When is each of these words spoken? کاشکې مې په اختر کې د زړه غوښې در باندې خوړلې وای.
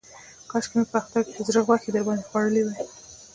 کاشکې 0.49 0.75
مې 0.77 0.85
په 0.91 0.97
اختر 1.01 1.21
کې 1.27 1.33
د 1.35 1.39
زړه 1.47 1.61
غوښې 1.67 1.89
در 1.93 2.03
باندې 2.07 2.27
خوړلې 2.29 2.61
وای. 2.65 2.79